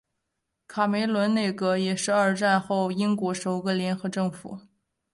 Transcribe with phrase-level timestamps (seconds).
[0.67, 4.59] 卡梅伦内阁也是二战后英国首个联合政府。